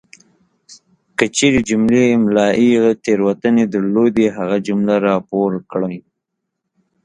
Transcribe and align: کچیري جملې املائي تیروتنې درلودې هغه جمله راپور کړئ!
کچیري 1.17 1.61
جملې 1.69 2.03
املائي 2.15 2.69
تیروتنې 3.03 3.63
درلودې 3.73 4.27
هغه 4.37 4.57
جمله 4.67 4.93
راپور 5.07 5.51
کړئ! 5.71 5.95